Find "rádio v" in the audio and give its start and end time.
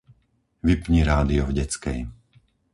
1.11-1.55